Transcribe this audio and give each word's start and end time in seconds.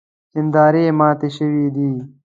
هیندارې 0.35 0.83
ماتې 0.99 1.29
شوې 1.37 1.65
دي. 1.75 1.89